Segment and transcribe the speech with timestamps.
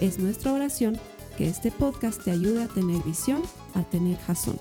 [0.00, 1.00] Es nuestra oración
[1.38, 3.42] que este podcast te ayude a tener visión,
[3.74, 4.60] a tener jazón.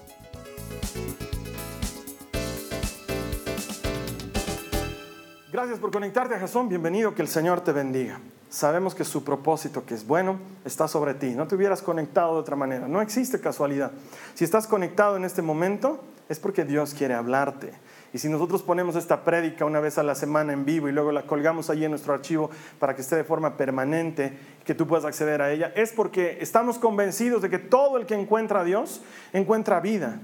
[5.51, 6.69] Gracias por conectarte a Jasón.
[6.69, 8.21] Bienvenido, que el Señor te bendiga.
[8.49, 11.31] Sabemos que su propósito, que es bueno, está sobre ti.
[11.31, 12.87] No te hubieras conectado de otra manera.
[12.87, 13.91] No existe casualidad.
[14.35, 17.73] Si estás conectado en este momento, es porque Dios quiere hablarte.
[18.15, 21.11] Y si nosotros ponemos esta prédica una vez a la semana en vivo y luego
[21.11, 22.49] la colgamos allí en nuestro archivo
[22.79, 24.31] para que esté de forma permanente,
[24.63, 28.15] que tú puedas acceder a ella, es porque estamos convencidos de que todo el que
[28.15, 29.01] encuentra a Dios
[29.33, 30.21] encuentra vida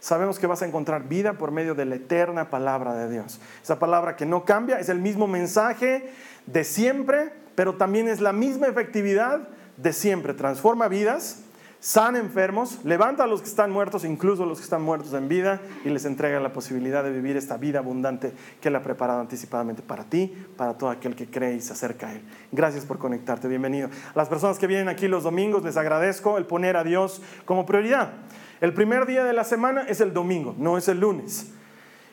[0.00, 3.38] sabemos que vas a encontrar vida por medio de la eterna palabra de Dios.
[3.62, 6.10] Esa palabra que no cambia, es el mismo mensaje
[6.46, 10.32] de siempre, pero también es la misma efectividad de siempre.
[10.32, 11.42] Transforma vidas,
[11.86, 15.60] sana enfermos, levanta a los que están muertos, incluso los que están muertos en vida,
[15.84, 19.82] y les entrega la posibilidad de vivir esta vida abundante que Él ha preparado anticipadamente
[19.82, 22.22] para ti, para todo aquel que cree y se acerca a Él.
[22.50, 23.88] Gracias por conectarte, bienvenido.
[23.88, 27.66] A las personas que vienen aquí los domingos, les agradezco el poner a Dios como
[27.66, 28.14] prioridad.
[28.60, 31.52] El primer día de la semana es el domingo, no es el lunes.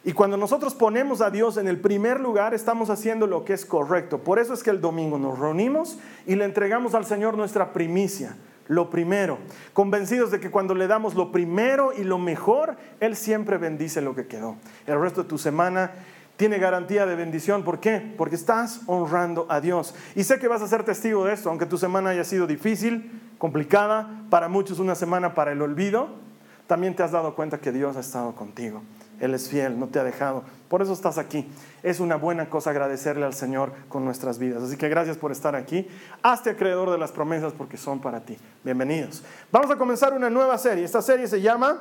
[0.03, 3.65] Y cuando nosotros ponemos a Dios en el primer lugar, estamos haciendo lo que es
[3.65, 4.19] correcto.
[4.19, 8.37] Por eso es que el domingo nos reunimos y le entregamos al Señor nuestra primicia,
[8.67, 9.39] lo primero,
[9.73, 14.15] convencidos de que cuando le damos lo primero y lo mejor, Él siempre bendice lo
[14.15, 14.55] que quedó.
[14.87, 15.91] El resto de tu semana
[16.37, 17.63] tiene garantía de bendición.
[17.63, 18.13] ¿Por qué?
[18.17, 19.93] Porque estás honrando a Dios.
[20.15, 23.21] Y sé que vas a ser testigo de esto, aunque tu semana haya sido difícil,
[23.37, 26.23] complicada, para muchos una semana para el olvido
[26.67, 28.81] también te has dado cuenta que Dios ha estado contigo.
[29.19, 30.43] Él es fiel, no te ha dejado.
[30.73, 31.47] Por eso estás aquí.
[31.83, 34.63] Es una buena cosa agradecerle al Señor con nuestras vidas.
[34.63, 35.87] Así que gracias por estar aquí.
[36.23, 38.39] Hazte acreedor de las promesas porque son para ti.
[38.63, 39.21] Bienvenidos.
[39.51, 40.83] Vamos a comenzar una nueva serie.
[40.83, 41.79] Esta serie se llama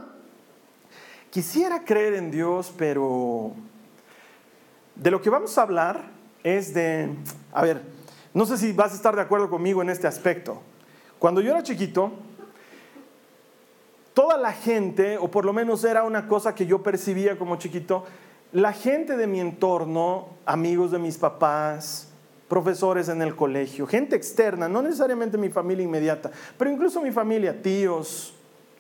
[1.31, 3.53] Quisiera creer en Dios, pero
[4.95, 6.03] de lo que vamos a hablar
[6.43, 7.09] es de,
[7.51, 7.81] a ver,
[8.35, 10.61] no sé si vas a estar de acuerdo conmigo en este aspecto.
[11.19, 12.13] Cuando yo era chiquito,
[14.13, 18.05] toda la gente, o por lo menos era una cosa que yo percibía como chiquito,
[18.53, 22.09] la gente de mi entorno, amigos de mis papás,
[22.49, 27.63] profesores en el colegio, gente externa, no necesariamente mi familia inmediata, pero incluso mi familia,
[27.63, 28.35] tíos,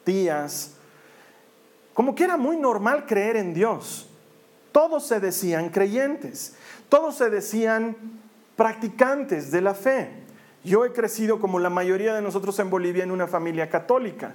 [0.05, 0.75] tías,
[1.94, 4.09] como que era muy normal creer en Dios.
[4.72, 6.55] Todos se decían creyentes,
[6.91, 7.97] todos se decían
[8.56, 10.11] practicantes de la fe.
[10.65, 14.34] Yo he crecido como la mayoría de nosotros en Bolivia en una familia católica.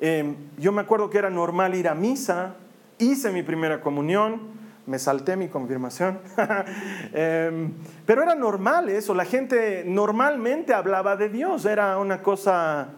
[0.00, 2.56] Em, yo me acuerdo que era normal ir a misa,
[2.98, 6.20] hice mi primera comunión, me salté mi confirmación,
[7.12, 7.72] em,
[8.04, 12.88] pero era normal eso, la gente normalmente hablaba de Dios, era una cosa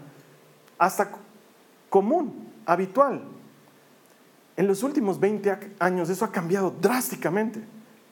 [0.78, 1.12] hasta
[1.90, 3.22] común, habitual.
[4.56, 7.60] En los últimos 20 años eso ha cambiado drásticamente,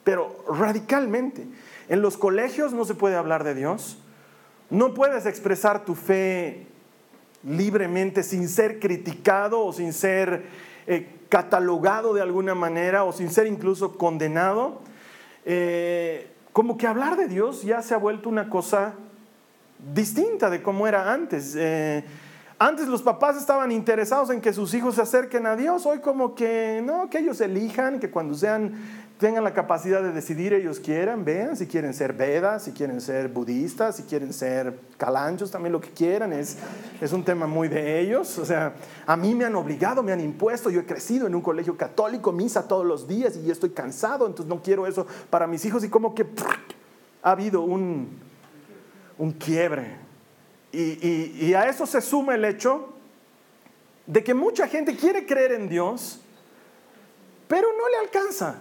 [0.03, 1.47] pero radicalmente.
[1.89, 3.97] En los colegios no se puede hablar de Dios,
[4.69, 6.67] no puedes expresar tu fe
[7.43, 10.43] libremente sin ser criticado o sin ser
[10.87, 14.81] eh, catalogado de alguna manera o sin ser incluso condenado.
[15.45, 18.93] Eh, como que hablar de Dios ya se ha vuelto una cosa
[19.93, 21.55] distinta de cómo era antes.
[21.57, 22.03] Eh,
[22.59, 26.35] antes los papás estaban interesados en que sus hijos se acerquen a Dios, hoy como
[26.35, 28.73] que no, que ellos elijan, que cuando sean
[29.17, 33.29] tengan la capacidad de decidir ellos quieran, vean si quieren ser Vedas, si quieren ser
[33.29, 36.57] budistas, si quieren ser calanchos, también lo que quieran, es,
[36.99, 38.37] es un tema muy de ellos.
[38.37, 38.73] O sea,
[39.05, 42.31] a mí me han obligado, me han impuesto, yo he crecido en un colegio católico,
[42.31, 45.89] misa todos los días y estoy cansado, entonces no quiero eso para mis hijos y
[45.89, 46.25] como que
[47.21, 48.19] ha habido un,
[49.17, 49.97] un quiebre.
[50.71, 52.89] Y, y a eso se suma el hecho
[54.07, 56.19] de que mucha gente quiere creer en Dios,
[57.47, 58.57] pero no le alcanza.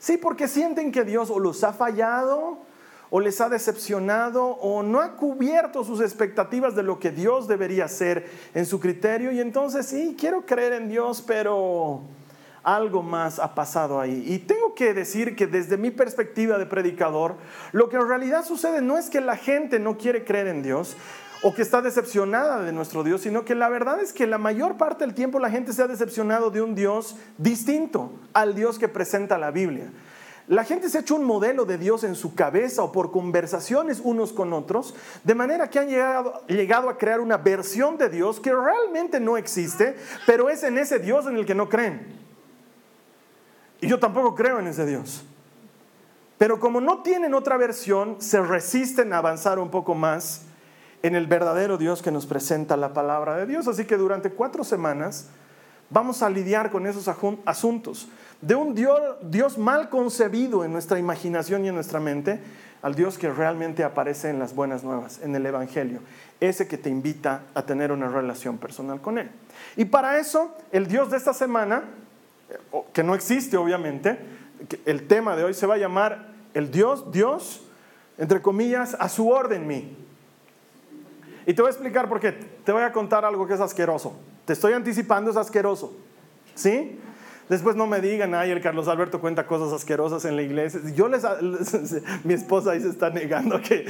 [0.00, 2.58] Sí, porque sienten que Dios o los ha fallado
[3.10, 7.86] o les ha decepcionado o no ha cubierto sus expectativas de lo que Dios debería
[7.86, 9.30] ser en su criterio.
[9.30, 12.00] Y entonces sí, quiero creer en Dios, pero
[12.62, 14.24] algo más ha pasado ahí.
[14.26, 17.34] Y tengo que decir que desde mi perspectiva de predicador,
[17.72, 20.96] lo que en realidad sucede no es que la gente no quiere creer en Dios,
[21.42, 24.76] o que está decepcionada de nuestro Dios, sino que la verdad es que la mayor
[24.76, 28.88] parte del tiempo la gente se ha decepcionado de un Dios distinto al Dios que
[28.88, 29.90] presenta la Biblia.
[30.48, 34.00] la gente se ha hecho un modelo de Dios en su cabeza o por conversaciones
[34.02, 38.40] unos con otros, de manera que han llegado, llegado, a crear una versión de Dios
[38.40, 39.96] que realmente no existe,
[40.26, 42.18] pero es en ese Dios en el que no creen.
[43.80, 45.24] Y yo tampoco creo en ese Dios.
[46.36, 50.46] Pero como no tienen otra versión, se resisten a avanzar un poco más
[51.02, 53.68] en el verdadero Dios que nos presenta la palabra de Dios.
[53.68, 55.28] Así que durante cuatro semanas
[55.90, 57.08] vamos a lidiar con esos
[57.44, 58.08] asuntos
[58.40, 62.40] de un Dios, mal concebido en nuestra imaginación y en nuestra mente,
[62.80, 66.00] al Dios que realmente aparece en las buenas nuevas, en el Evangelio,
[66.40, 69.30] ese que te invita a tener una relación personal con Él.
[69.76, 71.84] Y para eso, el Dios de esta semana,
[72.48, 72.56] eh,
[72.94, 74.18] que no existe obviamente,
[74.86, 77.62] el tema de hoy se va a llamar el Dios, Dios,
[78.16, 79.96] entre comillas, a su orden mí.
[81.50, 82.30] Y te voy a explicar por qué.
[82.30, 84.14] Te voy a contar algo que es asqueroso.
[84.44, 85.92] Te estoy anticipando, es asqueroso.
[86.54, 86.96] ¿Sí?
[87.48, 90.80] Después no me digan, ay, el Carlos Alberto cuenta cosas asquerosas en la iglesia.
[90.94, 91.24] Yo les,
[92.22, 93.84] mi esposa ahí se está negando que,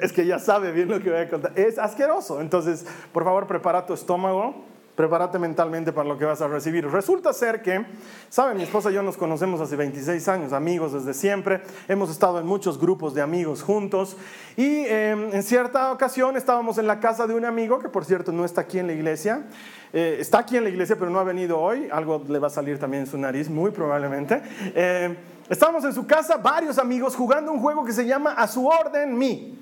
[0.00, 1.52] es que ya sabe bien lo que voy a contar.
[1.56, 2.40] Es asqueroso.
[2.40, 6.86] Entonces, por favor, prepara tu estómago, prepárate mentalmente para lo que vas a recibir.
[6.86, 7.84] Resulta ser que,
[8.28, 11.62] saben, mi esposa y yo nos conocemos hace 26 años, amigos desde siempre.
[11.88, 14.16] Hemos estado en muchos grupos de amigos juntos.
[14.56, 18.30] Y em, en cierta ocasión estábamos en la casa de un amigo, que por cierto
[18.30, 19.46] no está aquí en la iglesia.
[19.92, 21.88] Eh, está aquí en la iglesia, pero no ha venido hoy.
[21.90, 24.42] Algo le va a salir también en su nariz, muy probablemente.
[24.74, 25.16] Eh,
[25.48, 29.18] estábamos en su casa, varios amigos, jugando un juego que se llama A su orden,
[29.18, 29.58] mi.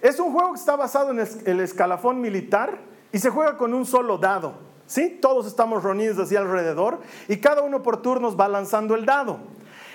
[0.00, 3.86] Es un juego que está basado en el escalafón militar y se juega con un
[3.86, 4.52] solo dado.
[4.86, 5.08] ¿sí?
[5.22, 6.98] Todos estamos reunidos así alrededor
[7.28, 9.38] y cada uno por turnos va lanzando el dado.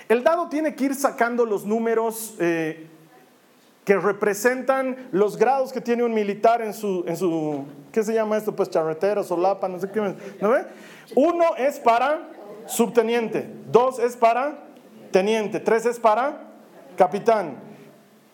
[0.08, 2.88] El dado tiene que ir sacando los números eh,
[3.84, 8.38] que representan los grados que tiene un militar en su, en su ¿qué se llama
[8.38, 8.56] esto?
[8.56, 10.00] Pues charretera, solapa, no sé qué.
[10.40, 10.64] ¿No ve?
[11.14, 12.28] Uno es para
[12.66, 14.64] subteniente, dos es para
[15.12, 16.40] teniente, tres es para
[16.96, 17.54] capitán.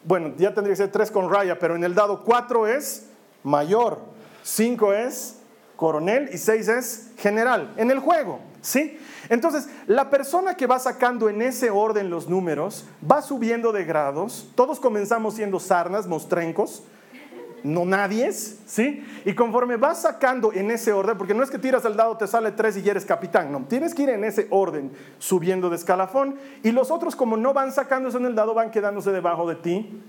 [0.02, 3.10] Bueno, ya tendría que ser tres con raya, pero en el dado cuatro es
[3.42, 4.16] mayor,
[4.48, 5.36] cinco es
[5.76, 8.40] coronel y seis es general en el juego.
[8.60, 8.98] ¿Sí?
[9.28, 14.50] Entonces, la persona que va sacando en ese orden los números va subiendo de grados.
[14.56, 16.82] Todos comenzamos siendo sarnas, mostrencos,
[17.62, 19.04] no nadies, ¿sí?
[19.24, 22.26] Y conforme vas sacando en ese orden, porque no es que tiras el dado, te
[22.26, 26.36] sale tres y eres capitán, no, tienes que ir en ese orden, subiendo de escalafón,
[26.62, 30.02] y los otros como no van sacándose en el dado, van quedándose debajo de ti,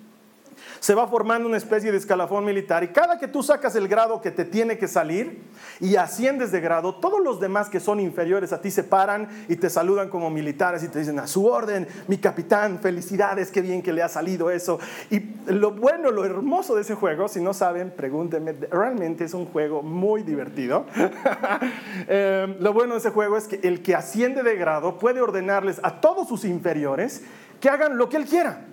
[0.79, 4.21] se va formando una especie de escalafón militar y cada que tú sacas el grado
[4.21, 5.41] que te tiene que salir
[5.79, 9.55] y asciendes de grado, todos los demás que son inferiores a ti se paran y
[9.55, 13.81] te saludan como militares y te dicen a su orden, mi capitán, felicidades, qué bien
[13.81, 14.79] que le ha salido eso.
[15.09, 19.45] Y lo bueno, lo hermoso de ese juego, si no saben, pregúntenme, realmente es un
[19.45, 20.85] juego muy divertido.
[22.07, 25.79] Eh, lo bueno de ese juego es que el que asciende de grado puede ordenarles
[25.83, 27.23] a todos sus inferiores
[27.59, 28.68] que hagan lo que él quiera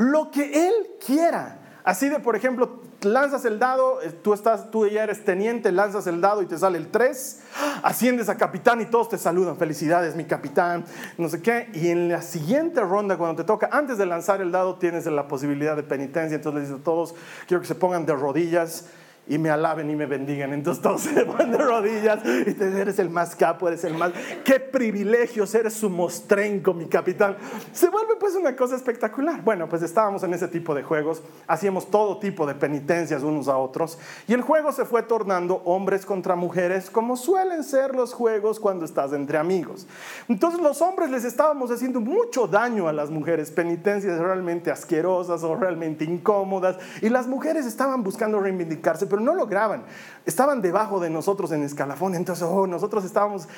[0.00, 0.72] lo que Él
[1.04, 1.58] quiera.
[1.84, 6.06] Así de, por ejemplo, lanzas el dado, eh, tú, estás, tú ya eres teniente, lanzas
[6.06, 7.40] el dado y te sale el 3,
[7.82, 10.84] asciendes a capitán y todos te saludan, felicidades mi capitán,
[11.18, 14.52] no sé qué, y en la siguiente ronda cuando te toca, antes de lanzar el
[14.52, 17.14] dado tienes la posibilidad de penitencia, entonces le dices a todos,
[17.46, 18.86] quiero que se pongan de rodillas
[19.30, 20.52] y me alaben y me bendigan.
[20.52, 24.10] Entonces todos se ponen de rodillas y te eres el más capo, eres el más...
[24.44, 27.36] ¡Qué privilegio ser su mostrenco, mi capitán!
[27.72, 29.42] Se vuelve pues una cosa espectacular.
[29.42, 33.56] Bueno, pues estábamos en ese tipo de juegos, hacíamos todo tipo de penitencias unos a
[33.56, 38.58] otros y el juego se fue tornando hombres contra mujeres como suelen ser los juegos
[38.58, 39.86] cuando estás entre amigos.
[40.28, 45.54] Entonces los hombres les estábamos haciendo mucho daño a las mujeres, penitencias realmente asquerosas o
[45.54, 49.84] realmente incómodas y las mujeres estaban buscando reivindicarse, pero no lograban.
[50.26, 53.48] Estaban debajo de nosotros en escalafón, entonces oh, nosotros estábamos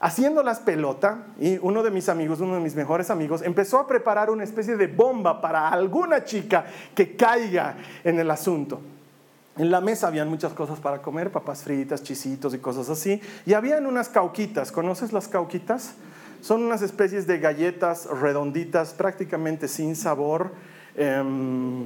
[0.00, 3.86] haciendo las pelota y uno de mis amigos, uno de mis mejores amigos, empezó a
[3.86, 6.64] preparar una especie de bomba para alguna chica
[6.94, 8.80] que caiga en el asunto.
[9.56, 13.20] En la mesa habían muchas cosas para comer, papas fritas, chisitos y cosas así.
[13.44, 14.72] Y habían unas cauquitas.
[14.72, 15.94] ¿Conoces las cauquitas?
[16.40, 20.52] Son unas especies de galletas redonditas, prácticamente sin sabor.
[20.96, 21.84] Em,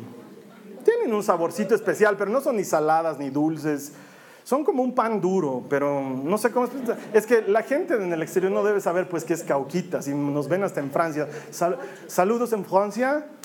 [0.87, 3.93] tienen un saborcito especial, pero no son ni saladas ni dulces.
[4.45, 6.73] Son como un pan duro, pero no sé cómo es.
[7.13, 10.15] Es que la gente en el exterior no debe saber pues qué es cauquita, si
[10.15, 11.29] nos ven hasta en Francia.
[12.07, 13.27] saludos en Francia.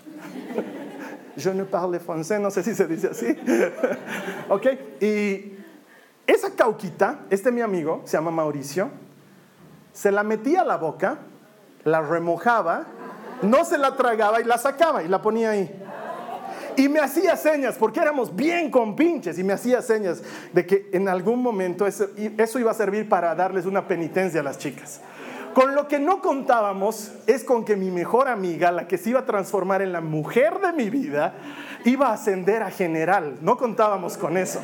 [1.36, 3.25] Je ne parle français, no sé si se dice así.
[4.50, 4.67] ok,
[5.00, 5.55] y
[6.27, 8.89] esa cauquita, este mi amigo, se llama Mauricio,
[9.93, 11.19] se la metía a la boca,
[11.86, 12.86] la remojaba,
[13.41, 15.80] no se la tragaba y la sacaba y la ponía ahí.
[16.77, 20.21] Y me hacía señas, porque éramos bien compinches, y me hacía señas
[20.53, 22.09] de que en algún momento eso,
[22.59, 25.01] iba a servir para darles una penitencia a las chicas.
[25.53, 29.19] Con lo que no contábamos es con que mi mejor amiga, la que se iba
[29.19, 31.33] a transformar en la mujer de mi vida,
[31.83, 33.37] iba a ascender a general.
[33.41, 34.61] No contábamos con eso.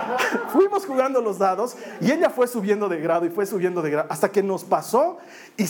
[0.48, 4.06] Fuimos jugando los dados y ella fue subiendo de grado y fue subiendo de grado
[4.10, 5.18] hasta que nos pasó
[5.58, 5.66] y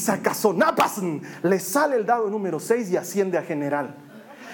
[0.55, 1.01] napas
[1.43, 3.97] Le sale el dado número 6 y asciende a general.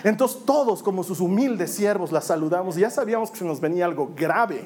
[0.05, 3.85] Entonces todos como sus humildes siervos la saludamos y ya sabíamos que se nos venía
[3.85, 4.65] algo grave.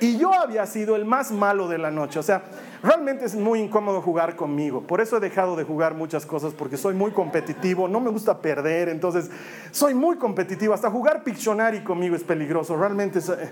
[0.00, 2.18] Y yo había sido el más malo de la noche.
[2.18, 2.44] O sea,
[2.82, 4.82] realmente es muy incómodo jugar conmigo.
[4.82, 8.38] Por eso he dejado de jugar muchas cosas porque soy muy competitivo, no me gusta
[8.38, 8.88] perder.
[8.88, 9.30] Entonces,
[9.70, 10.74] soy muy competitivo.
[10.74, 12.76] Hasta jugar Pictionary conmigo es peligroso.
[12.76, 13.50] Realmente eh,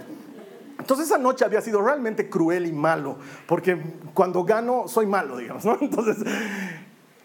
[0.79, 3.81] Entonces esa noche había sido realmente cruel y malo, porque
[4.15, 5.79] cuando gano soy malo, digamos, ¿no?
[5.81, 6.17] Entonces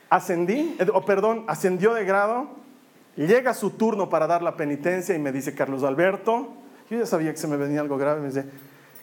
[0.09, 2.47] ascendí, eh, o perdón, ascendió de grado,
[3.25, 6.53] llega su turno para dar la penitencia y me dice, Carlos Alberto,
[6.89, 8.45] yo ya sabía que se me venía algo grave, me dice,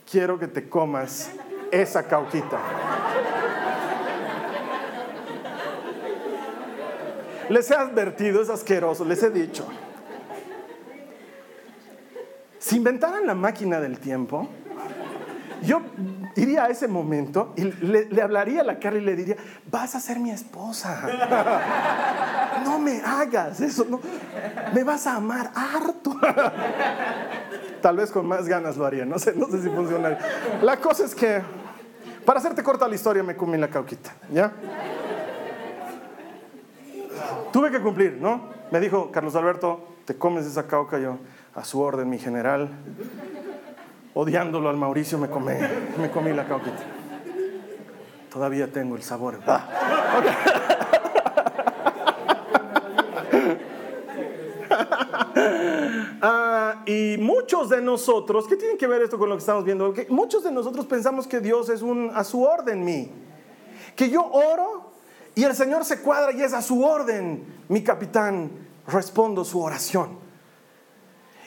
[0.08, 1.30] quiero que te comas
[1.72, 2.60] esa cauquita.
[7.48, 9.66] Les he advertido, es asqueroso, les he dicho.
[12.58, 14.48] Si inventaran la máquina del tiempo,
[15.62, 15.82] yo
[16.36, 19.36] iría a ese momento y le, hablaría a la cara y le diría,
[19.70, 21.00] vas a ser mi esposa.
[22.64, 24.00] No me hagas eso, no,
[24.72, 26.16] me vas a amar harto.
[27.80, 30.18] Tal vez con más ganas lo haría, no sé, no sé si funcionaría.
[30.62, 31.42] La cosa es que,
[32.24, 34.52] para hacerte corta la historia, me comí la cauquita, ¿ya?
[37.52, 38.48] Tuve que cumplir, ¿no?
[38.70, 41.18] Me dijo, Carlos Alberto, te comes esa cauca, yo,
[41.54, 42.70] a su orden, mi general.
[44.14, 45.54] Odiándolo al Mauricio, me comí,
[45.98, 46.82] me comí la cauquita.
[48.32, 49.40] Todavía tengo el sabor.
[56.26, 59.92] Ah, y muchos de nosotros, ¿qué tiene que ver esto con lo que estamos viendo?
[60.08, 63.10] Muchos de nosotros pensamos que Dios es un a su orden mí.
[63.94, 64.90] Que yo oro
[65.34, 68.50] y el Señor se cuadra y es a su orden, mi capitán,
[68.86, 70.18] respondo su oración.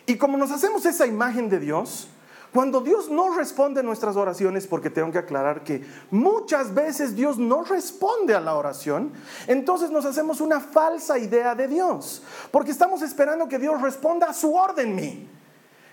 [0.05, 2.07] Y como nos hacemos esa imagen de Dios,
[2.53, 7.63] cuando Dios no responde nuestras oraciones, porque tengo que aclarar que muchas veces Dios no
[7.63, 9.11] responde a la oración,
[9.47, 14.33] entonces nos hacemos una falsa idea de Dios, porque estamos esperando que Dios responda a
[14.33, 15.27] su orden mí.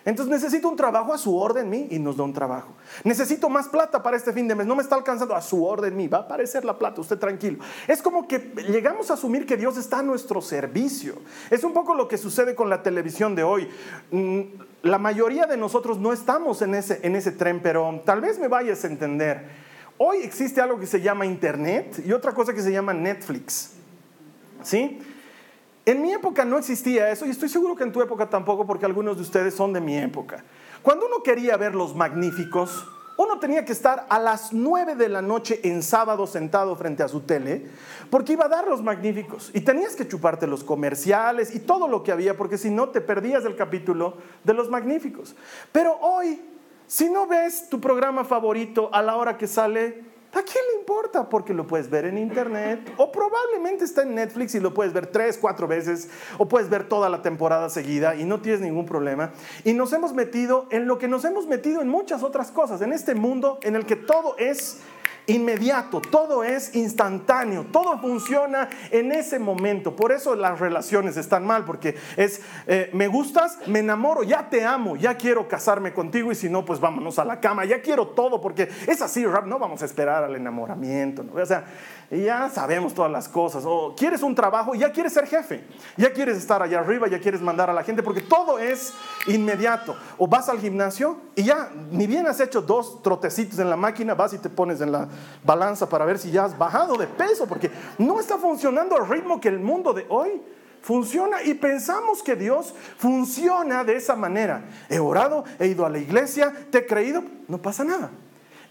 [0.05, 2.75] Entonces necesito un trabajo a su orden mí y nos da un trabajo.
[3.05, 5.97] Necesito más plata para este fin de mes, no me está alcanzando a su orden
[5.97, 7.59] mí, va a aparecer la plata, usted tranquilo.
[7.89, 11.15] Es como que llegamos a asumir que Dios está a nuestro servicio.
[11.51, 13.69] Es un poco lo que sucede con la televisión de hoy.
[14.11, 14.41] Mm,
[14.83, 18.49] la mayoría de nosotros no estamos en ese, en ese tren, pero tal vez me
[18.49, 19.49] vayas a entender.
[19.97, 23.71] Hoy existe algo que se llama Internet y otra cosa que se llama Netflix.
[24.63, 24.99] ¿Sí?
[25.87, 28.87] En mi época no existía eso y estoy seguro que en tu época tampoco porque
[28.87, 30.43] algunos de ustedes son de mi época.
[30.83, 32.87] Cuando uno quería ver los magníficos,
[33.17, 37.09] uno tenía que estar a las 9 de la noche en sábado sentado frente a
[37.09, 37.67] su tele
[38.11, 42.03] porque iba a dar los magníficos y tenías que chuparte los comerciales y todo lo
[42.03, 45.37] que había porque si no te perdías el capítulo de los magníficos.
[45.71, 46.41] Pero hoy,
[46.87, 51.29] si no ves tu programa favorito a la hora que sale, ¿A quién le importa?
[51.29, 55.07] Porque lo puedes ver en internet o probablemente está en Netflix y lo puedes ver
[55.07, 59.33] tres, cuatro veces o puedes ver toda la temporada seguida y no tienes ningún problema.
[59.63, 62.93] Y nos hemos metido en lo que nos hemos metido en muchas otras cosas, en
[62.93, 64.81] este mundo en el que todo es
[65.27, 69.97] inmediato, todo es instantáneo, todo funciona en ese momento.
[69.97, 74.65] Por eso las relaciones están mal, porque es, eh, me gustas, me enamoro, ya te
[74.65, 78.09] amo, ya quiero casarme contigo y si no, pues vámonos a la cama, ya quiero
[78.09, 81.25] todo, porque es así, rap, no vamos a esperar al enamoramiento.
[81.35, 81.65] O sea,
[82.11, 83.65] ya sabemos todas las cosas.
[83.67, 85.65] O quieres un trabajo ya quieres ser jefe,
[85.97, 88.93] ya quieres estar allá arriba, ya quieres mandar a la gente, porque todo es
[89.27, 89.97] inmediato.
[90.19, 94.15] O vas al gimnasio y ya, ni bien has hecho dos trotecitos en la máquina,
[94.15, 95.09] vas y te pones en la
[95.45, 99.41] balanza para ver si ya has bajado de peso, porque no está funcionando al ritmo
[99.41, 100.43] que el mundo de hoy
[100.83, 104.65] funciona y pensamos que Dios funciona de esa manera.
[104.89, 108.11] He orado, he ido a la iglesia, te he creído, no pasa nada.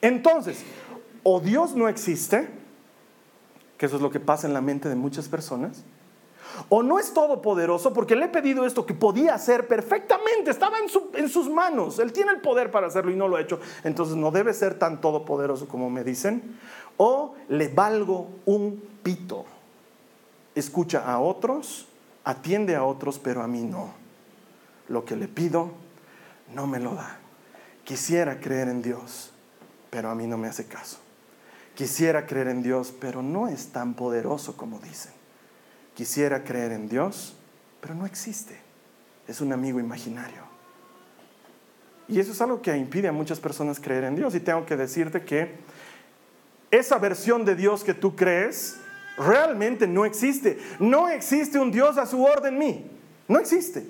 [0.02, 0.64] Entonces,
[1.24, 2.48] o Dios no existe,
[3.78, 5.84] que eso es lo que pasa en la mente de muchas personas,
[6.70, 10.78] o no es todopoderoso porque le he pedido esto que podía hacer perfectamente, estaba
[11.14, 14.16] en, sus manos, él tiene el poder para hacerlo y no lo ha hecho, entonces
[14.16, 16.58] no debe ser tan todopoderoso como me dicen,
[16.98, 19.46] o le valgo un pito,
[20.56, 21.88] escucha a otros,
[22.24, 23.94] atiende a otros, pero a mí no.
[24.90, 25.72] Lo que le pido
[26.54, 27.18] no me lo da.
[27.84, 29.32] Quisiera creer en Dios,
[29.90, 31.00] pero a mí no me hace caso.
[31.76, 35.12] Quisiera creer en Dios, pero no es tan poderoso como dicen.
[35.94, 37.36] Quisiera creer en Dios,
[37.82, 38.60] pero no existe.
[39.28, 40.44] Es un amigo imaginario.
[42.08, 44.36] Y eso es algo que impide a muchas personas creer en Dios.
[44.36, 45.56] Y tengo que decirte que
[46.72, 48.78] esa versión de Dios que tú crees
[49.18, 50.58] Realmente no existe.
[50.80, 52.90] No existe un Dios a su orden mí.
[53.28, 53.86] No existe.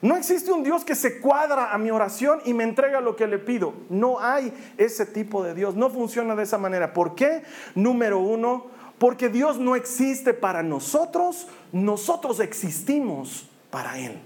[0.00, 3.26] No existe un Dios que se cuadra a mi oración y me entrega lo que
[3.26, 3.74] le pido.
[3.90, 5.74] No hay ese tipo de Dios.
[5.74, 6.92] No funciona de esa manera.
[6.92, 7.42] ¿Por qué?
[7.74, 8.66] Número uno,
[8.98, 14.20] porque Dios no existe para nosotros, nosotros existimos para Él.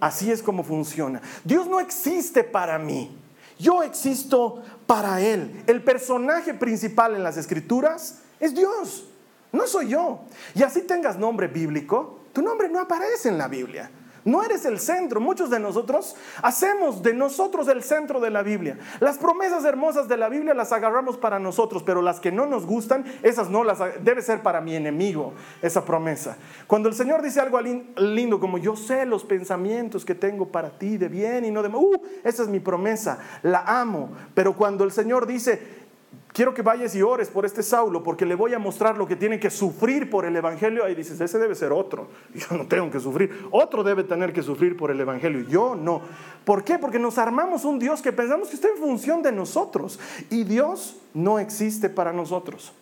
[0.00, 1.20] Así es como funciona.
[1.44, 3.16] Dios no existe para mí.
[3.58, 5.62] Yo existo para Él.
[5.66, 9.04] El personaje principal en las escrituras es Dios.
[9.52, 10.20] No soy yo.
[10.54, 13.90] Y así tengas nombre bíblico, tu nombre no aparece en la Biblia.
[14.24, 15.20] No eres el centro.
[15.20, 18.78] Muchos de nosotros hacemos de nosotros el centro de la Biblia.
[19.00, 22.66] Las promesas hermosas de la Biblia las agarramos para nosotros, pero las que no nos
[22.66, 25.32] gustan, esas no las debe ser para mi enemigo
[25.62, 26.36] esa promesa.
[26.66, 30.96] Cuando el Señor dice algo lindo como yo sé los pensamientos que tengo para ti
[30.96, 34.10] de bien y no de mal, uh, esa es mi promesa, la amo.
[34.34, 35.87] Pero cuando el Señor dice
[36.32, 39.16] quiero que vayas y ores por este Saulo porque le voy a mostrar lo que
[39.16, 40.84] tiene que sufrir por el Evangelio.
[40.84, 42.08] Ahí dices, ese debe ser otro.
[42.34, 43.48] Yo no tengo que sufrir.
[43.50, 45.40] Otro debe tener que sufrir por el Evangelio.
[45.48, 46.00] Yo no.
[46.44, 46.78] ¿Por qué?
[46.78, 49.98] Porque nos armamos un Dios que pensamos que está en función de nosotros.
[50.30, 52.72] Y Dios no existe para nosotros.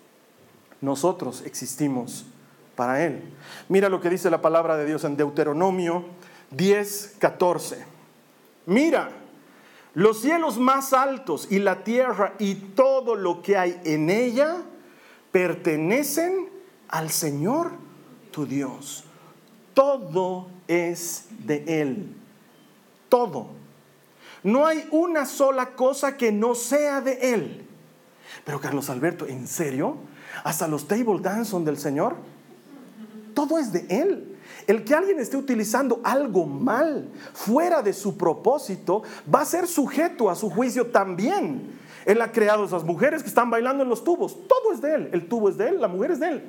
[0.81, 2.27] Nosotros existimos
[2.75, 3.23] para Él.
[3.69, 6.05] Mira lo que dice la palabra de Dios en Deuteronomio
[6.51, 7.85] 10, 14.
[8.67, 9.11] Mira
[9.97, 14.59] los cielos más altos y la tierra y todo lo que hay en ella
[15.33, 16.51] pertenecen
[16.89, 17.71] al Señor
[18.31, 19.05] tu Dios.
[19.73, 22.15] Todo es de Él.
[23.09, 23.47] Todo.
[24.43, 27.67] No hay una sola cosa que no sea de Él.
[28.45, 29.97] Pero Carlos Alberto, ¿en serio?
[30.45, 32.17] ¿Hasta los table dance son del Señor?
[33.33, 34.36] Todo es de Él.
[34.67, 40.29] El que alguien esté utilizando algo mal, fuera de su propósito, va a ser sujeto
[40.29, 41.79] a su juicio también.
[42.05, 44.37] Él ha creado esas mujeres que están bailando en los tubos.
[44.49, 45.11] Todo es de él.
[45.13, 46.43] El tubo es de él, la mujer es de él.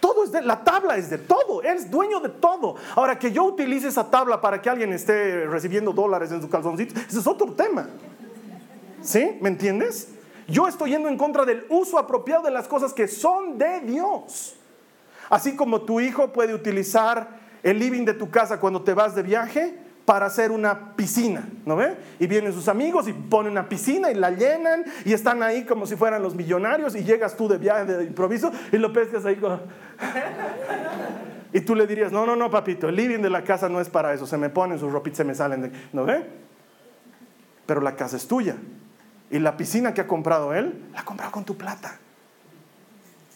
[0.00, 2.74] Todo es de él, la tabla es de todo, él es dueño de todo.
[2.96, 6.98] Ahora, que yo utilice esa tabla para que alguien esté recibiendo dólares en su calzoncito,
[6.98, 7.88] ese es otro tema.
[9.00, 9.38] ¿Sí?
[9.40, 10.08] ¿Me entiendes?
[10.48, 14.56] Yo estoy yendo en contra del uso apropiado de las cosas que son de Dios.
[15.32, 17.26] Así como tu hijo puede utilizar
[17.62, 21.74] el living de tu casa cuando te vas de viaje para hacer una piscina, ¿no
[21.74, 21.96] ve?
[22.18, 25.86] Y vienen sus amigos y ponen una piscina y la llenan y están ahí como
[25.86, 29.40] si fueran los millonarios y llegas tú de viaje de improviso y lo pescas ahí
[31.54, 33.88] Y tú le dirías, no, no, no, papito, el living de la casa no es
[33.88, 35.72] para eso, se me ponen sus ropitas, se me salen, de...
[35.94, 36.26] ¿no ve?
[37.64, 38.56] Pero la casa es tuya.
[39.30, 42.01] Y la piscina que ha comprado él, la ha comprado con tu plata.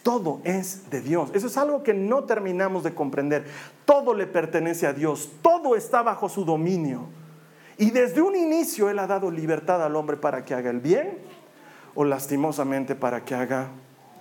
[0.07, 1.31] Todo es de Dios.
[1.33, 3.45] Eso es algo que no terminamos de comprender.
[3.83, 5.29] Todo le pertenece a Dios.
[5.41, 7.01] Todo está bajo su dominio.
[7.77, 11.17] Y desde un inicio Él ha dado libertad al hombre para que haga el bien
[11.93, 13.67] o lastimosamente para que haga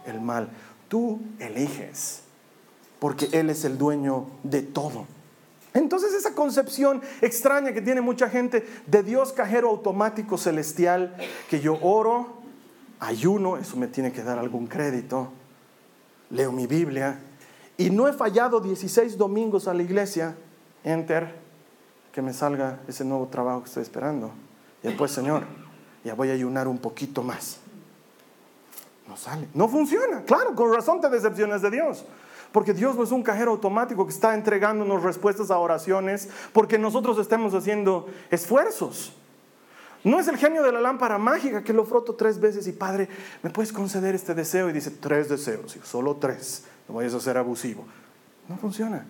[0.06, 0.48] el mal.
[0.88, 2.22] Tú eliges,
[2.98, 5.06] porque Él es el dueño de todo.
[5.72, 11.16] Entonces esa concepción extraña que tiene mucha gente de Dios cajero automático celestial,
[11.48, 12.38] que yo oro,
[12.98, 15.30] ayuno, eso me tiene que dar algún crédito,
[16.30, 17.20] leo mi Biblia
[17.76, 20.36] y no he fallado 16 domingos a la iglesia,
[20.82, 21.34] enter,
[22.12, 24.30] que me salga ese nuevo trabajo que estoy esperando.
[24.82, 25.44] Y después, Señor,
[26.02, 27.58] ya voy a ayunar un poquito más.
[29.06, 30.22] No sale, no funciona.
[30.22, 32.04] Claro, con razón te decepcionas de Dios.
[32.52, 37.18] Porque Dios no es un cajero automático que está entregándonos respuestas a oraciones porque nosotros
[37.18, 39.12] estemos haciendo esfuerzos.
[40.06, 43.08] No es el genio de la lámpara mágica que lo froto tres veces y Padre,
[43.42, 44.70] ¿me puedes conceder este deseo?
[44.70, 47.84] Y dice, tres deseos, solo tres, no vayas a ser abusivo.
[48.48, 49.04] No funciona.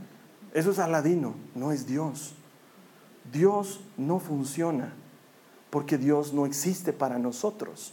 [0.55, 2.35] Eso es Aladino, no es Dios.
[3.31, 4.95] Dios no funciona
[5.69, 7.93] porque Dios no existe para nosotros.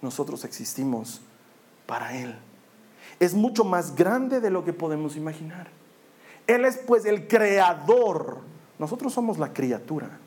[0.00, 1.20] Nosotros existimos
[1.84, 2.34] para Él.
[3.20, 5.68] Es mucho más grande de lo que podemos imaginar.
[6.46, 8.38] Él es pues el creador.
[8.78, 10.21] Nosotros somos la criatura.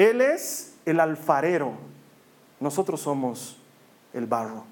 [0.00, 1.74] Él es el alfarero,
[2.58, 3.58] nosotros somos
[4.14, 4.64] el barro.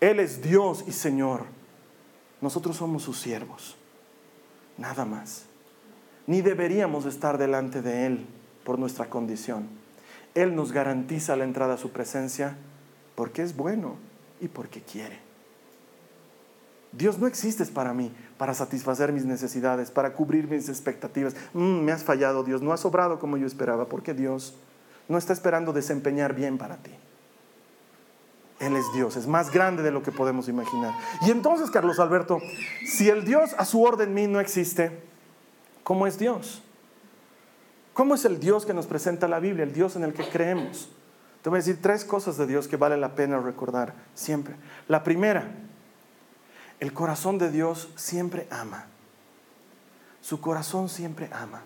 [0.00, 1.44] Él es Dios y Señor,
[2.40, 3.76] nosotros somos sus siervos,
[4.78, 5.44] nada más.
[6.26, 8.26] Ni deberíamos estar delante de Él
[8.64, 9.68] por nuestra condición.
[10.34, 12.56] Él nos garantiza la entrada a su presencia
[13.14, 13.96] porque es bueno
[14.40, 15.18] y porque quiere.
[16.92, 21.34] Dios no existes para mí, para satisfacer mis necesidades, para cubrir mis expectativas.
[21.54, 24.54] Mm, me has fallado, Dios, no has obrado como yo esperaba, porque Dios
[25.08, 26.90] no está esperando desempeñar bien para ti.
[28.58, 30.94] Él es Dios, es más grande de lo que podemos imaginar.
[31.26, 32.38] Y entonces, Carlos Alberto,
[32.86, 35.02] si el Dios a su orden mí no existe,
[35.82, 36.62] ¿cómo es Dios?
[37.92, 40.90] ¿Cómo es el Dios que nos presenta la Biblia, el Dios en el que creemos?
[41.42, 44.56] Te voy a decir tres cosas de Dios que vale la pena recordar siempre.
[44.88, 45.48] La primera,
[46.80, 48.86] El corazón de Dios siempre ama.
[50.20, 51.62] Su corazón siempre ama.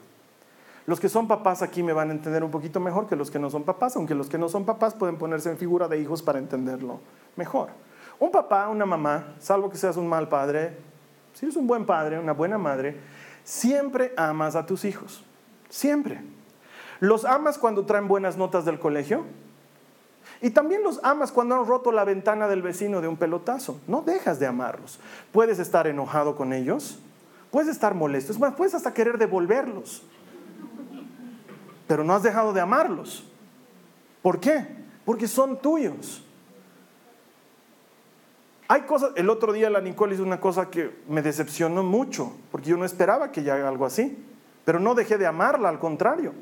[0.87, 3.39] Los que son papás aquí me van a entender un poquito mejor que los que
[3.39, 6.23] no son papás, aunque los que no son papás pueden ponerse en figura de hijos
[6.23, 7.01] para entenderlo
[7.37, 7.71] mejor.
[8.19, 10.77] Un papá, una mamá, salvo que seas un mal padre,
[11.33, 12.97] si eres un buen padre, una buena madre,
[13.45, 15.25] siempre amas a tus hijos.
[15.69, 16.21] Siempre.
[16.99, 19.25] Los amas cuando traen buenas notas del colegio.
[20.43, 23.79] Y también los amas cuando han roto la ventana del vecino de un pelotazo.
[23.87, 24.99] No dejas de amarlos.
[25.33, 26.99] Puedes estar enojado con ellos,
[27.51, 30.03] puedes estar molesto, es más, puedes hasta querer devolverlos.
[31.87, 33.25] Pero no has dejado de amarlos.
[34.23, 34.67] ¿Por qué?
[35.05, 36.25] Porque son tuyos.
[38.69, 42.71] Hay cosas, el otro día la Nicole hizo una cosa que me decepcionó mucho, porque
[42.71, 44.25] yo no esperaba que ella haga algo así,
[44.65, 46.33] pero no dejé de amarla, al contrario.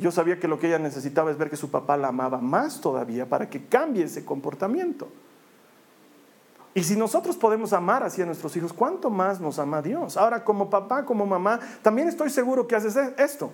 [0.00, 2.80] Yo sabía que lo que ella necesitaba es ver que su papá la amaba más
[2.80, 5.08] todavía para que cambie ese comportamiento.
[6.72, 10.16] Y si nosotros podemos amar así a nuestros hijos, ¿cuánto más nos ama Dios?
[10.16, 13.50] Ahora, como papá, como mamá, también estoy seguro que haces e-, esto.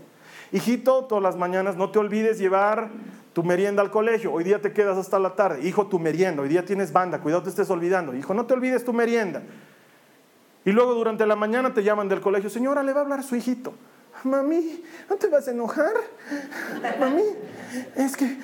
[0.52, 2.90] Hijito, todas las mañanas no te olvides llevar
[3.32, 4.32] tu merienda al colegio.
[4.32, 5.66] Hoy día te quedas hasta la tarde.
[5.66, 6.42] Hijo, tu merienda.
[6.42, 7.20] Hoy día tienes banda.
[7.20, 8.14] Cuidado, te estés olvidando.
[8.14, 9.42] Hijo, no te olvides tu merienda.
[10.64, 12.50] Y luego durante la mañana te llaman del colegio.
[12.50, 13.72] Señora, le va a hablar su hijito.
[14.26, 15.94] Mami, ¿no te vas a enojar?
[16.98, 17.24] Mami,
[17.94, 18.38] es que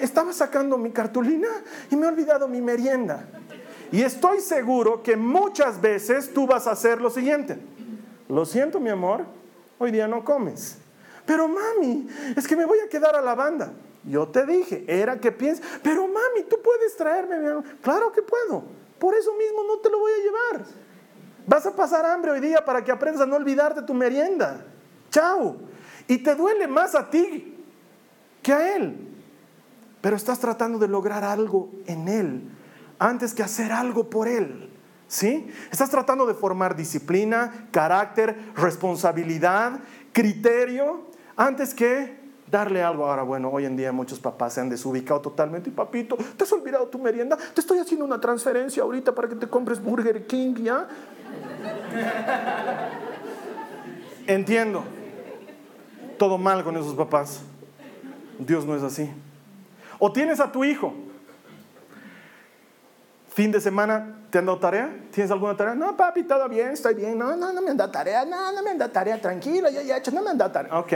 [0.00, 1.48] estaba sacando mi cartulina
[1.90, 3.26] y me he olvidado mi merienda.
[3.90, 7.58] Y estoy seguro que muchas veces tú vas a hacer lo siguiente.
[8.28, 9.24] Lo siento, mi amor,
[9.78, 10.76] hoy día no comes.
[11.24, 13.72] Pero mami, es que me voy a quedar a la banda.
[14.04, 17.36] Yo te dije, era que piensas, pero mami, tú puedes traerme.
[17.80, 18.64] Claro que puedo.
[18.98, 20.66] Por eso mismo no te lo voy a llevar.
[21.46, 24.64] Vas a pasar hambre hoy día para que aprendas a no olvidarte tu merienda.
[26.06, 27.56] Y te duele más a ti
[28.42, 29.08] que a él.
[30.00, 32.42] Pero estás tratando de lograr algo en él
[32.98, 34.70] antes que hacer algo por él.
[35.06, 35.48] ¿Sí?
[35.70, 39.80] Estás tratando de formar disciplina, carácter, responsabilidad,
[40.12, 42.18] criterio antes que
[42.50, 43.06] darle algo.
[43.06, 45.70] Ahora, bueno, hoy en día muchos papás se han desubicado totalmente.
[45.70, 47.38] Y papito, ¿te has olvidado tu merienda?
[47.54, 50.86] Te estoy haciendo una transferencia ahorita para que te compres Burger King, ¿ya?
[54.26, 54.97] Entiendo.
[56.18, 57.40] Todo mal con esos papás.
[58.38, 59.10] Dios no es así.
[59.98, 60.92] O tienes a tu hijo.
[63.28, 64.92] Fin de semana, ¿te han dado tarea?
[65.12, 65.74] ¿Tienes alguna tarea?
[65.74, 67.16] No, papi, todo bien, estoy bien.
[67.16, 68.24] No, no, no me han dado tarea.
[68.24, 69.20] No, no me han dado tarea.
[69.20, 70.10] Tranquilo, ya, ya he hecho.
[70.10, 70.78] No me han dado tarea.
[70.78, 70.92] Ok.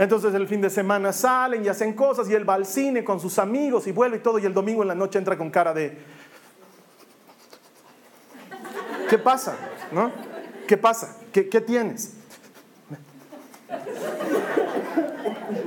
[0.00, 3.20] Entonces el fin de semana salen y hacen cosas y él va al cine con
[3.20, 5.74] sus amigos y vuelve y todo y el domingo en la noche entra con cara
[5.74, 5.98] de...
[9.10, 9.56] ¿Qué pasa?
[9.92, 10.10] ¿No?
[10.66, 11.16] ¿Qué pasa?
[11.32, 12.14] ¿Qué, tienes?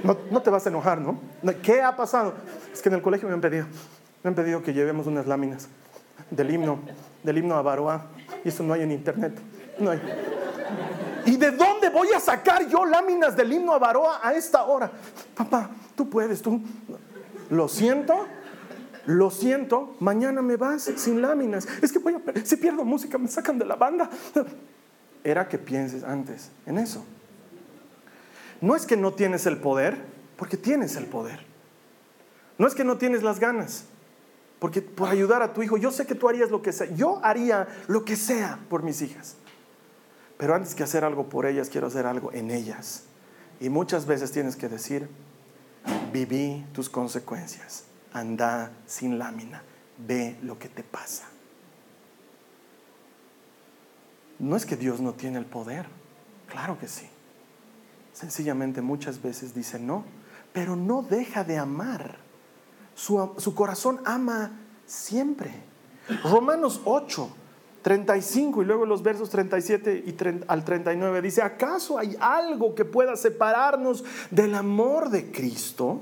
[0.03, 1.19] No, te vas a enojar, ¿no?
[1.61, 2.33] ¿Qué ha pasado?
[2.71, 3.65] Es que en el colegio me han pedido,
[4.23, 5.67] me han pedido que llevemos unas láminas
[6.29, 6.79] del himno,
[7.23, 8.05] del himno a Baroa.
[8.43, 9.33] Y eso no hay en internet.
[9.79, 10.01] No hay.
[11.25, 14.91] ¿Y de dónde voy a sacar yo láminas del himno a Baroa a esta hora?
[15.35, 16.61] Papá, tú puedes, tú.
[17.49, 18.27] Lo siento,
[19.05, 21.67] lo siento, mañana me vas sin láminas.
[21.81, 24.09] Es que voy a, si pierdo música me sacan de la banda.
[25.23, 27.05] Era que pienses antes en eso.
[28.63, 29.97] No es que no tienes el poder,
[30.37, 31.45] porque tienes el poder.
[32.57, 33.83] No es que no tienes las ganas,
[34.57, 36.87] porque por ayudar a tu hijo, yo sé que tú harías lo que sea.
[36.95, 39.35] Yo haría lo que sea por mis hijas.
[40.37, 43.03] Pero antes que hacer algo por ellas, quiero hacer algo en ellas.
[43.59, 45.09] Y muchas veces tienes que decir,
[46.13, 49.61] viví tus consecuencias, anda sin lámina,
[49.97, 51.25] ve lo que te pasa.
[54.39, 55.85] No es que Dios no tiene el poder,
[56.47, 57.09] claro que sí.
[58.13, 60.05] Sencillamente muchas veces dice no,
[60.53, 62.17] pero no deja de amar.
[62.95, 64.51] Su, corazón ama
[64.85, 65.51] siempre.
[66.23, 67.29] Romanos 8,
[67.81, 70.15] 35 y luego los versos 37 y
[70.47, 76.01] al 39 dice, ¿acaso hay algo que pueda separarnos del amor de Cristo?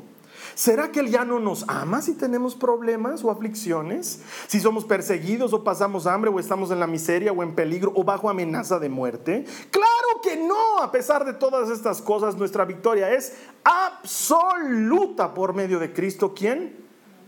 [0.53, 4.21] ¿Será que Él ya no nos ama si tenemos problemas o aflicciones?
[4.47, 8.03] Si somos perseguidos o pasamos hambre o estamos en la miseria o en peligro o
[8.03, 9.45] bajo amenaza de muerte?
[9.69, 9.90] Claro
[10.21, 15.93] que no, a pesar de todas estas cosas, nuestra victoria es absoluta por medio de
[15.93, 16.81] Cristo, quien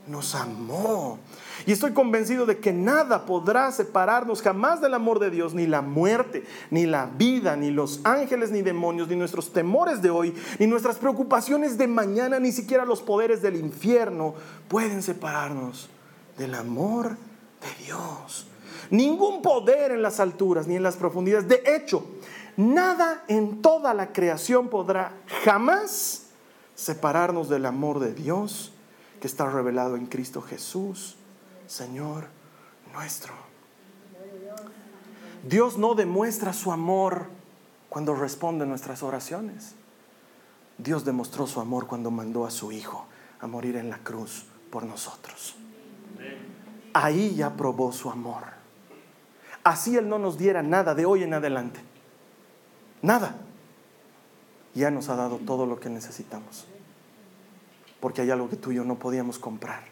[0.07, 1.19] nos amó.
[1.65, 5.81] Y estoy convencido de que nada podrá separarnos jamás del amor de Dios, ni la
[5.81, 10.67] muerte, ni la vida, ni los ángeles, ni demonios, ni nuestros temores de hoy, ni
[10.67, 14.33] nuestras preocupaciones de mañana, ni siquiera los poderes del infierno
[14.67, 15.89] pueden separarnos
[16.37, 18.47] del amor de Dios.
[18.89, 21.47] Ningún poder en las alturas ni en las profundidades.
[21.47, 22.05] De hecho,
[22.57, 25.13] nada en toda la creación podrá
[25.43, 26.27] jamás
[26.75, 28.73] separarnos del amor de Dios
[29.19, 31.17] que está revelado en Cristo Jesús
[31.67, 32.27] Señor
[32.93, 33.33] nuestro.
[35.43, 37.27] Dios no demuestra su amor
[37.89, 39.75] cuando responde nuestras oraciones.
[40.77, 43.05] Dios demostró su amor cuando mandó a su Hijo
[43.39, 45.55] a morir en la cruz por nosotros.
[46.93, 48.43] Ahí ya probó su amor.
[49.63, 51.81] Así Él no nos diera nada de hoy en adelante.
[53.03, 53.35] Nada.
[54.73, 56.65] Ya nos ha dado todo lo que necesitamos.
[57.99, 59.83] Porque hay algo que tú y yo no podíamos comprar.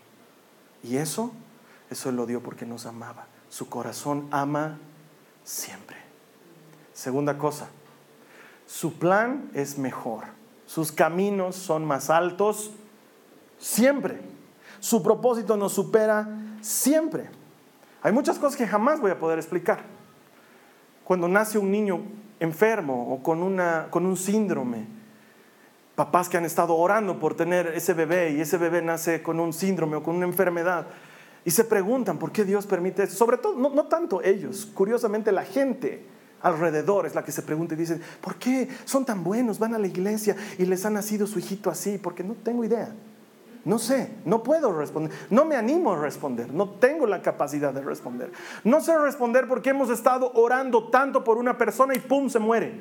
[0.81, 1.31] Y eso,
[1.91, 3.27] eso Él lo dio porque nos amaba.
[3.49, 4.79] Su corazón ama
[5.43, 5.97] siempre.
[6.93, 7.67] Segunda cosa,
[8.65, 10.23] su plan es mejor.
[10.65, 12.71] Sus caminos son más altos
[13.59, 14.21] siempre.
[14.79, 16.27] Su propósito nos supera
[16.61, 17.29] siempre.
[18.01, 19.83] Hay muchas cosas que jamás voy a poder explicar.
[21.03, 22.01] Cuando nace un niño
[22.41, 24.85] enfermo o con, una, con un síndrome,
[25.95, 29.53] papás que han estado orando por tener ese bebé y ese bebé nace con un
[29.53, 30.87] síndrome o con una enfermedad
[31.45, 33.15] y se preguntan por qué Dios permite eso.
[33.15, 36.03] Sobre todo, no, no tanto ellos, curiosamente la gente
[36.41, 39.59] alrededor es la que se pregunta y dice, ¿por qué son tan buenos?
[39.59, 42.91] Van a la iglesia y les ha nacido su hijito así, porque no tengo idea.
[43.63, 47.81] No sé, no puedo responder, no me animo a responder, no tengo la capacidad de
[47.81, 48.31] responder.
[48.63, 52.27] No sé responder porque hemos estado orando tanto por una persona y ¡pum!
[52.27, 52.73] se muere.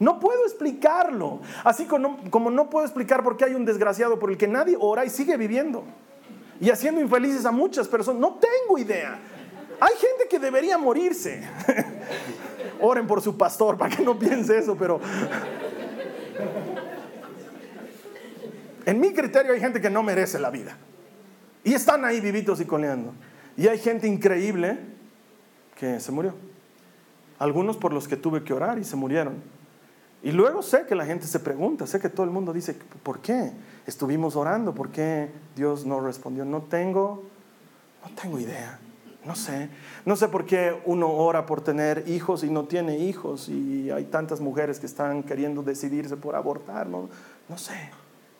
[0.00, 4.30] No puedo explicarlo, así como, como no puedo explicar por qué hay un desgraciado por
[4.30, 5.84] el que nadie ora y sigue viviendo
[6.60, 8.20] y haciendo infelices a muchas personas.
[8.20, 9.20] No tengo idea.
[9.78, 11.42] Hay gente que debería morirse.
[12.80, 15.00] Oren por su pastor para que no piense eso, pero
[18.86, 20.76] en mi criterio hay gente que no merece la vida.
[21.64, 23.14] Y están ahí vivitos y coleando.
[23.56, 24.78] Y hay gente increíble
[25.76, 26.34] que se murió.
[27.38, 29.34] Algunos por los que tuve que orar y se murieron.
[30.22, 33.18] Y luego sé que la gente se pregunta, sé que todo el mundo dice, ¿por
[33.20, 33.50] qué?
[33.86, 36.44] Estuvimos orando, ¿por qué Dios no respondió?
[36.44, 37.24] No tengo,
[38.04, 38.78] no tengo idea,
[39.24, 39.68] no sé.
[40.04, 44.04] No sé por qué uno ora por tener hijos y no tiene hijos y hay
[44.04, 47.08] tantas mujeres que están queriendo decidirse por abortar, no,
[47.48, 47.90] no sé,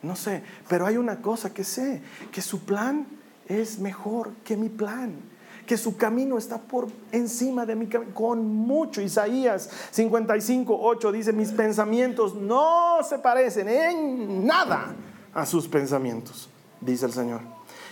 [0.02, 0.42] no sé.
[0.68, 3.06] Pero hay una cosa que sé, que su plan
[3.48, 5.32] es mejor que mi plan
[5.66, 9.00] que su camino está por encima de mi camino, con mucho.
[9.00, 14.94] Isaías 55, 8 dice, mis pensamientos no se parecen en nada
[15.32, 16.48] a sus pensamientos,
[16.80, 17.40] dice el Señor.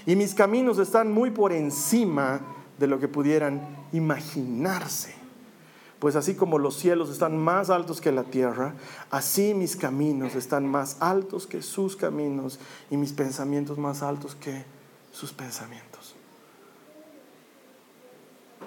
[0.06, 2.40] Y mis caminos están muy por encima
[2.78, 3.60] de lo que pudieran
[3.92, 5.19] imaginarse.
[6.00, 8.74] Pues así como los cielos están más altos que la tierra,
[9.10, 12.58] así mis caminos están más altos que sus caminos
[12.90, 14.64] y mis pensamientos más altos que
[15.12, 16.16] sus pensamientos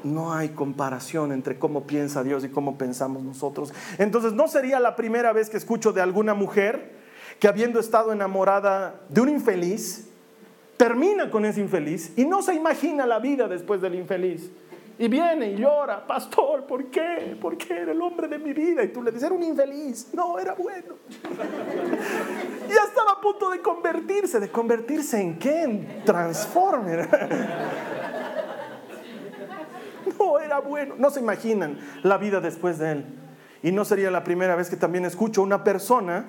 [0.03, 3.73] no hay comparación entre cómo piensa Dios y cómo pensamos nosotros.
[3.97, 6.91] Entonces, no sería la primera vez que escucho de alguna mujer
[7.39, 10.09] que habiendo estado enamorada de un infeliz,
[10.77, 14.51] termina con ese infeliz y no se imagina la vida después del infeliz.
[14.99, 17.36] Y viene y llora, pastor, ¿por qué?
[17.41, 18.84] ¿Por qué era el hombre de mi vida?
[18.84, 20.10] Y tú le dices, era un infeliz.
[20.13, 20.95] No, era bueno.
[22.69, 24.39] ya estaba a punto de convertirse.
[24.39, 25.63] ¿De convertirse en qué?
[25.63, 27.10] En Transformer.
[30.19, 30.95] No, era bueno.
[30.97, 33.06] No se imaginan la vida después de él.
[33.63, 36.25] Y no sería la primera vez que también escucho una persona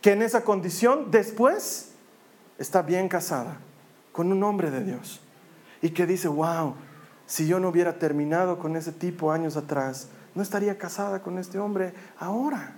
[0.00, 1.94] que en esa condición después
[2.58, 3.58] está bien casada
[4.12, 5.20] con un hombre de Dios.
[5.80, 6.74] Y que dice, wow,
[7.28, 11.58] si yo no hubiera terminado con ese tipo años atrás, no estaría casada con este
[11.58, 12.74] hombre ahora.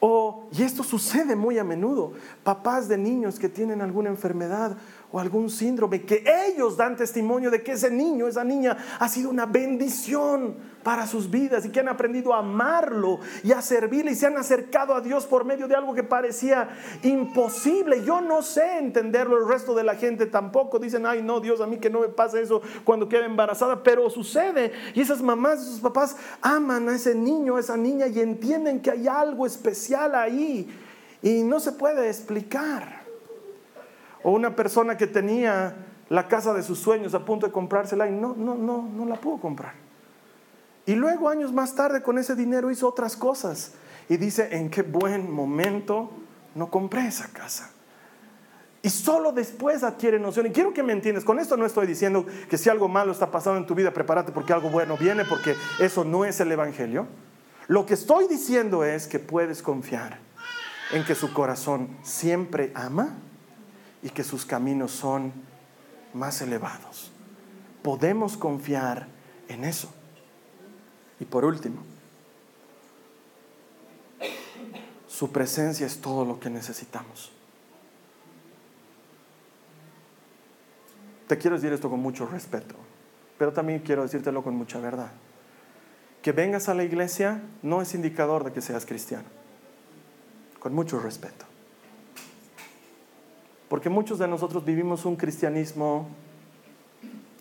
[0.00, 4.76] O, y esto sucede muy a menudo, papás de niños que tienen alguna enfermedad
[5.12, 9.30] o algún síndrome, que ellos dan testimonio de que ese niño, esa niña ha sido
[9.30, 14.14] una bendición para sus vidas y que han aprendido a amarlo y a servirle y
[14.14, 16.68] se han acercado a Dios por medio de algo que parecía
[17.02, 18.04] imposible.
[18.04, 20.78] Yo no sé entenderlo, el resto de la gente tampoco.
[20.78, 24.08] Dicen, ay no, Dios, a mí que no me pase eso cuando quede embarazada, pero
[24.10, 24.72] sucede.
[24.94, 28.90] Y esas mamás, esos papás aman a ese niño, a esa niña y entienden que
[28.90, 30.68] hay algo especial ahí
[31.22, 33.03] y no se puede explicar.
[34.24, 35.76] O una persona que tenía
[36.08, 39.14] la casa de sus sueños a punto de comprársela y no, no, no, no la
[39.16, 39.74] pudo comprar.
[40.86, 43.72] Y luego años más tarde con ese dinero hizo otras cosas.
[44.08, 46.10] Y dice, en qué buen momento
[46.54, 47.70] no compré esa casa.
[48.82, 50.46] Y solo después adquiere noción.
[50.46, 53.30] Y quiero que me entiendas, con esto no estoy diciendo que si algo malo está
[53.30, 57.06] pasando en tu vida, prepárate porque algo bueno viene, porque eso no es el Evangelio.
[57.66, 60.18] Lo que estoy diciendo es que puedes confiar
[60.92, 63.16] en que su corazón siempre ama
[64.04, 65.32] y que sus caminos son
[66.12, 67.10] más elevados.
[67.82, 69.08] Podemos confiar
[69.48, 69.92] en eso.
[71.18, 71.82] Y por último,
[75.08, 77.32] su presencia es todo lo que necesitamos.
[81.26, 82.74] Te quiero decir esto con mucho respeto,
[83.38, 85.10] pero también quiero decírtelo con mucha verdad.
[86.20, 89.26] que vengas a la iglesia no es indicador de que seas cristiano.
[90.58, 91.44] Con mucho respeto.
[93.74, 96.06] Porque muchos de nosotros vivimos un cristianismo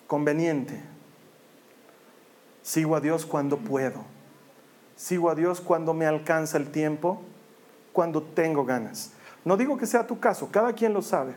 [0.08, 0.82] conveniente.
[2.64, 4.04] Sigo a Dios cuando puedo.
[4.96, 7.22] Sigo a Dios cuando me alcanza el tiempo,
[7.92, 9.12] cuando tengo ganas.
[9.46, 11.36] No digo que sea tu caso, cada quien lo sabe.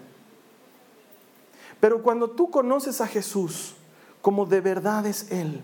[1.78, 3.76] Pero cuando tú conoces a Jesús
[4.22, 5.62] como de verdad es Él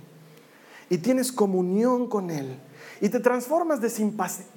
[0.90, 2.58] y tienes comunión con Él
[3.00, 3.88] y te transformas de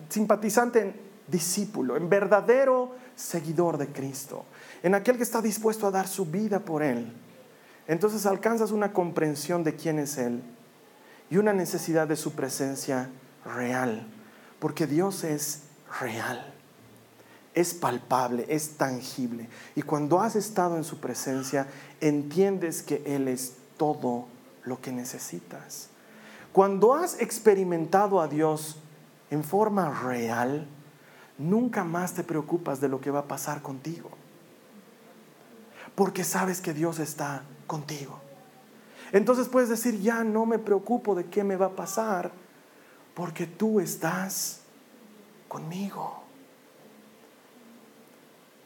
[0.09, 4.43] simpatizante en discípulo, en verdadero seguidor de Cristo,
[4.85, 7.11] en aquel que está dispuesto a dar su vida por Él,
[7.87, 10.43] entonces alcanzas una comprensión de quién es Él
[11.31, 13.09] y una necesidad de su presencia
[13.43, 14.05] real,
[14.59, 15.63] porque Dios es
[15.99, 16.53] real
[17.55, 19.47] es palpable, es tangible.
[19.75, 21.67] Y cuando has estado en su presencia,
[22.01, 24.27] entiendes que Él es todo
[24.65, 25.87] lo que necesitas.
[26.51, 28.77] Cuando has experimentado a Dios
[29.31, 30.67] en forma real,
[31.37, 34.11] nunca más te preocupas de lo que va a pasar contigo.
[35.95, 38.19] Porque sabes que Dios está contigo.
[39.12, 42.31] Entonces puedes decir, ya no me preocupo de qué me va a pasar,
[43.13, 44.62] porque tú estás
[45.47, 46.25] conmigo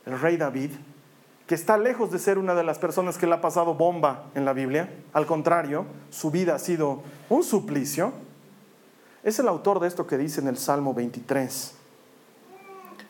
[0.10, 0.72] el rey David,
[1.48, 4.46] que está lejos de ser una de las personas que le ha pasado bomba en
[4.46, 8.12] la Biblia, al contrario, su vida ha sido un suplicio,
[9.24, 11.76] es el autor de esto que dice en el Salmo 23,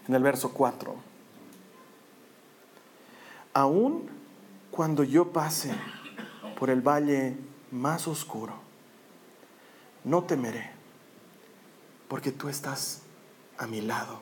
[0.08, 1.09] en el verso 4.
[3.54, 4.10] Aún
[4.72, 5.74] cuando yo pase
[6.58, 7.38] por el valle
[7.72, 8.54] más oscuro,
[10.04, 10.72] no temeré,
[12.08, 13.02] porque tú estás
[13.58, 14.22] a mi lado.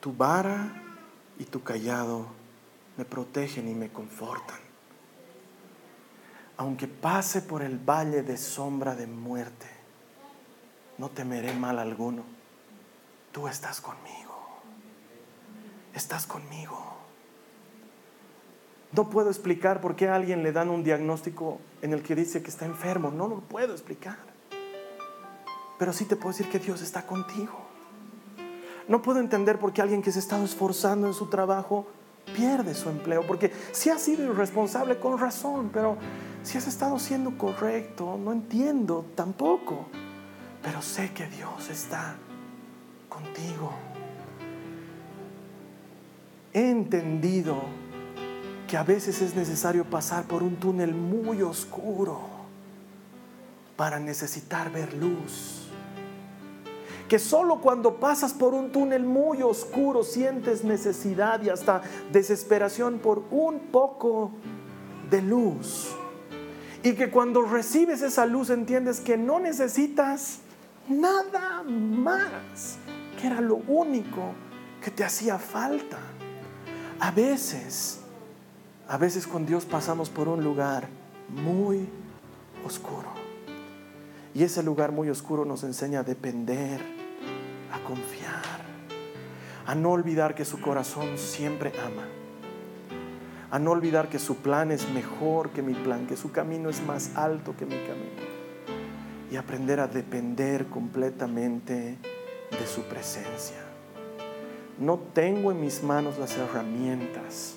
[0.00, 0.82] Tu vara
[1.38, 2.26] y tu callado
[2.96, 4.60] me protegen y me confortan.
[6.56, 9.66] Aunque pase por el valle de sombra de muerte,
[10.98, 12.22] no temeré mal alguno.
[13.32, 14.60] Tú estás conmigo.
[15.94, 16.91] Estás conmigo.
[18.92, 22.42] No puedo explicar por qué a alguien le dan un diagnóstico en el que dice
[22.42, 23.10] que está enfermo.
[23.10, 24.18] No lo puedo explicar.
[25.78, 27.58] Pero sí te puedo decir que Dios está contigo.
[28.88, 31.86] No puedo entender por qué alguien que se ha estado esforzando en su trabajo
[32.36, 35.96] pierde su empleo, porque si has sido irresponsable con razón, pero
[36.42, 39.86] si has estado siendo correcto, no entiendo tampoco,
[40.62, 42.16] pero sé que Dios está
[43.08, 43.72] contigo.
[46.52, 47.62] He entendido
[48.72, 52.18] que a veces es necesario pasar por un túnel muy oscuro
[53.76, 55.68] para necesitar ver luz
[57.06, 61.82] que solo cuando pasas por un túnel muy oscuro sientes necesidad y hasta
[62.12, 64.30] desesperación por un poco
[65.10, 65.90] de luz.
[66.82, 70.38] Y que cuando recibes esa luz entiendes que no necesitas
[70.88, 72.78] nada más,
[73.20, 74.32] que era lo único
[74.82, 75.98] que te hacía falta.
[77.00, 78.01] A veces,
[78.92, 80.86] a veces con Dios pasamos por un lugar
[81.30, 81.88] muy
[82.62, 83.08] oscuro.
[84.34, 86.78] Y ese lugar muy oscuro nos enseña a depender
[87.72, 88.60] a confiar,
[89.64, 92.06] a no olvidar que su corazón siempre ama,
[93.50, 96.84] a no olvidar que su plan es mejor que mi plan, que su camino es
[96.84, 98.20] más alto que mi camino
[99.30, 101.96] y aprender a depender completamente
[102.50, 103.56] de su presencia.
[104.78, 107.56] No tengo en mis manos las herramientas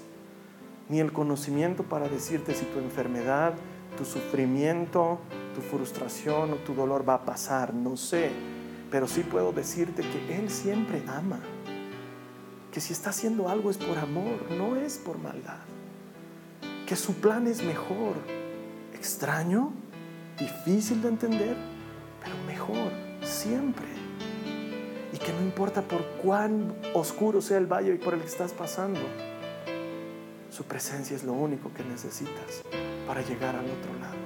[0.89, 3.54] ni el conocimiento para decirte si tu enfermedad,
[3.98, 5.19] tu sufrimiento,
[5.54, 7.74] tu frustración o tu dolor va a pasar.
[7.74, 8.32] No sé
[8.95, 11.39] pero sí puedo decirte que Él siempre ama.
[12.71, 15.60] Que si está haciendo algo es por amor, no es por maldad.
[16.88, 18.15] Que su plan es mejor.
[18.93, 19.74] Extraño,
[20.39, 21.58] difícil de entender,
[22.24, 23.86] pero mejor, siempre.
[25.13, 29.02] Y que no importa por cuán oscuro sea el valle por el que estás pasando,
[30.56, 32.64] su presencia es lo único que necesitas
[33.06, 34.26] para llegar al otro lado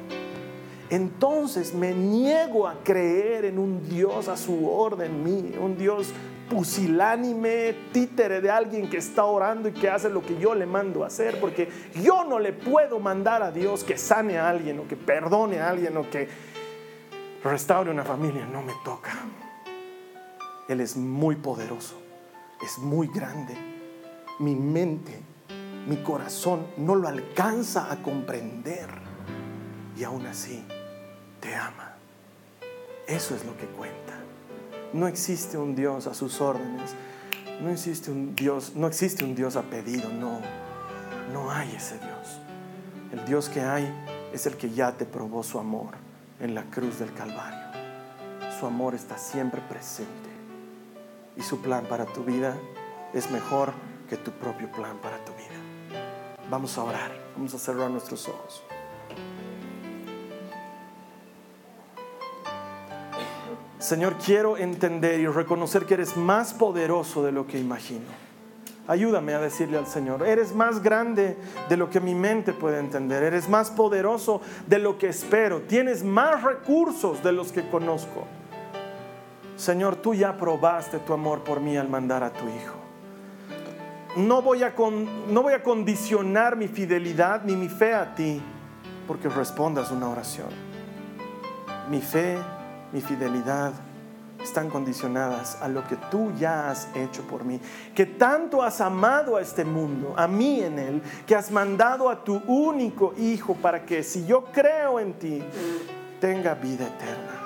[0.89, 6.07] entonces me niego a creer en un Dios a su orden mí, un Dios
[6.49, 11.03] pusilánime, títere de alguien que está orando y que hace lo que yo le mando
[11.03, 11.69] a hacer, porque
[12.01, 15.69] yo no le puedo mandar a Dios que sane a alguien o que perdone a
[15.69, 16.27] alguien o que
[17.43, 19.11] restaure una familia, no me toca.
[20.67, 22.01] Él es muy poderoso,
[22.63, 23.55] es muy grande.
[24.39, 25.19] Mi mente,
[25.87, 28.89] mi corazón no lo alcanza a comprender
[29.97, 30.63] y aún así
[31.39, 31.95] te ama.
[33.07, 34.13] Eso es lo que cuenta.
[34.93, 36.95] No existe un Dios a sus órdenes.
[37.61, 40.39] No existe un Dios, no existe un Dios a pedido, no.
[41.33, 42.39] No hay ese Dios.
[43.11, 43.91] El Dios que hay
[44.33, 45.95] es el que ya te probó su amor
[46.39, 47.59] en la cruz del Calvario.
[48.59, 50.29] su amor está siempre presente
[51.37, 52.55] y su plan para tu vida
[53.13, 53.73] es mejor
[54.09, 55.18] que tu propio plan para.
[56.49, 58.63] Vamos a orar, vamos a cerrar nuestros ojos.
[63.77, 68.05] Señor, quiero entender y reconocer que eres más poderoso de lo que imagino.
[68.87, 71.37] Ayúdame a decirle al Señor, eres más grande
[71.69, 76.03] de lo que mi mente puede entender, eres más poderoso de lo que espero, tienes
[76.03, 78.25] más recursos de los que conozco.
[79.55, 82.78] Señor, tú ya probaste tu amor por mí al mandar a tu Hijo.
[84.15, 84.73] No voy a,
[85.27, 88.41] no voy a condicionar mi fidelidad ni mi fe a ti
[89.07, 90.49] porque respondas una oración.
[91.89, 92.37] Mi fe
[92.91, 93.73] mi fidelidad
[94.41, 97.59] están condicionadas a lo que tú ya has hecho por mí.
[97.93, 102.23] Que tanto has amado a este mundo, a mí en él, que has mandado a
[102.23, 105.43] tu único Hijo para que si yo creo en ti,
[106.19, 107.39] tenga vida eterna.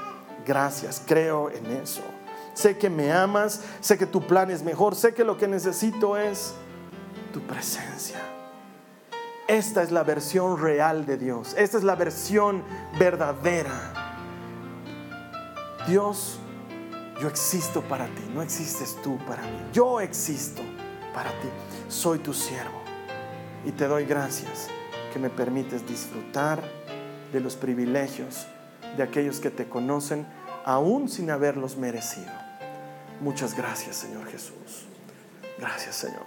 [0.46, 2.04] Gracias, creo en eso.
[2.54, 6.18] Sé que me amas, sé que tu plan es mejor, sé que lo que necesito
[6.18, 6.54] es
[7.34, 8.20] tu presencia.
[9.48, 12.64] Esta es la versión real de Dios, esta es la versión
[12.98, 14.04] verdadera
[15.88, 16.40] Dios,
[17.20, 19.58] yo existo para ti, no existes tú para mí.
[19.74, 20.62] Yo existo
[21.14, 21.50] para ti.
[21.90, 22.82] Soy tu siervo
[23.66, 24.70] y te doy gracias
[25.12, 26.64] que me permites disfrutar
[27.34, 28.48] de los privilegios
[28.96, 30.26] de aquellos que te conocen
[30.64, 32.32] aún sin haberlos merecido.
[33.24, 34.86] Muchas gracias, Señor Jesús.
[35.58, 36.26] Gracias, Señor.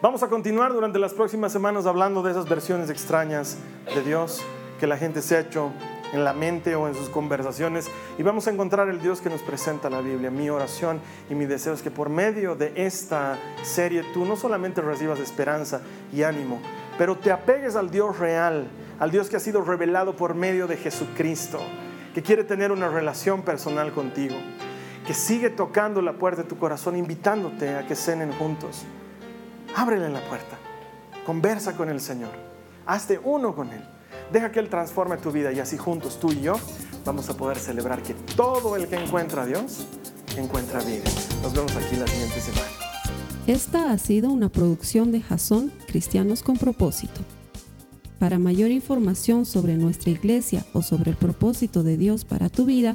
[0.00, 3.56] Vamos a continuar durante las próximas semanas hablando de esas versiones extrañas
[3.92, 4.42] de Dios
[4.78, 5.72] que la gente se ha hecho
[6.12, 9.42] en la mente o en sus conversaciones y vamos a encontrar el Dios que nos
[9.42, 10.30] presenta la Biblia.
[10.30, 14.80] Mi oración y mi deseo es que por medio de esta serie tú no solamente
[14.80, 15.80] recibas esperanza
[16.12, 16.60] y ánimo,
[16.96, 18.68] pero te apegues al Dios real,
[19.00, 21.58] al Dios que ha sido revelado por medio de Jesucristo,
[22.14, 24.36] que quiere tener una relación personal contigo,
[25.10, 28.82] que sigue tocando la puerta de tu corazón, invitándote a que cenen juntos.
[29.74, 30.56] Ábrele la puerta,
[31.26, 32.30] conversa con el Señor,
[32.86, 33.82] hazte uno con Él.
[34.32, 36.54] Deja que Él transforme tu vida y así juntos tú y yo
[37.04, 39.84] vamos a poder celebrar que todo el que encuentra a Dios
[40.36, 41.02] encuentra vida.
[41.42, 42.68] Nos vemos aquí la siguiente semana.
[43.48, 47.22] Esta ha sido una producción de Jason Cristianos con Propósito.
[48.20, 52.94] Para mayor información sobre nuestra iglesia o sobre el propósito de Dios para tu vida,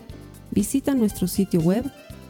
[0.52, 1.84] visita nuestro sitio web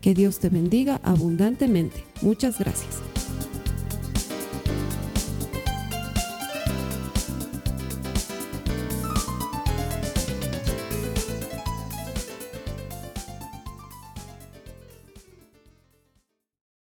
[0.00, 2.04] Que Dios te bendiga abundantemente.
[2.22, 3.02] Muchas gracias.